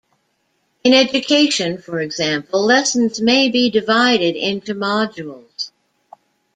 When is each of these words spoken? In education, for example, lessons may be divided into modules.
In 0.83 0.95
education, 0.95 1.77
for 1.79 1.99
example, 1.99 2.63
lessons 2.65 3.21
may 3.21 3.51
be 3.51 3.69
divided 3.69 4.35
into 4.35 4.73
modules. 4.73 5.69